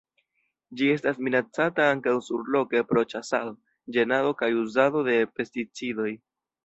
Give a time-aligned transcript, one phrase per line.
[0.79, 3.53] Ĝi estas minacata ankaŭ surloke pro ĉasado,
[3.99, 6.09] ĝenado kaj uzado de pesticidoj.